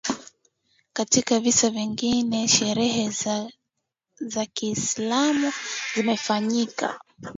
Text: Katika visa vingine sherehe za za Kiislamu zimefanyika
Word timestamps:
Katika 0.93 1.39
visa 1.39 1.69
vingine 1.69 2.47
sherehe 2.47 3.09
za 3.09 3.51
za 4.19 4.45
Kiislamu 4.45 5.53
zimefanyika 5.95 6.99